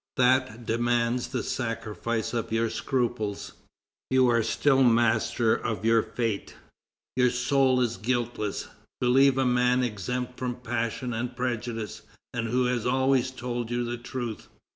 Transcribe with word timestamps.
That 0.17 0.65
demands 0.65 1.27
the 1.27 1.43
sacrifice 1.43 2.33
of 2.33 2.51
your 2.51 2.71
scruples... 2.71 3.51
You 4.09 4.29
are 4.29 4.41
still 4.41 4.81
master 4.81 5.53
of 5.55 5.85
your 5.85 6.01
fate. 6.01 6.55
Your 7.15 7.29
soul 7.29 7.79
is 7.81 7.97
guiltless; 7.97 8.67
believe 8.99 9.37
a 9.37 9.45
man 9.45 9.83
exempt 9.83 10.39
from 10.39 10.55
passion 10.55 11.13
and 11.13 11.35
prejudice, 11.35 12.01
and 12.33 12.47
who 12.47 12.65
has 12.65 12.87
always 12.87 13.29
told 13.29 13.69
you 13.69 13.83
the 13.85 13.95
truth." 13.99 14.47